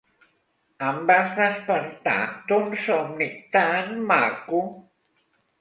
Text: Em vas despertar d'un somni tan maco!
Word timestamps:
Em 0.91 0.95
vas 1.11 1.35
despertar 1.39 2.17
d'un 2.53 2.73
somni 2.87 3.29
tan 3.59 3.93
maco! 4.15 4.67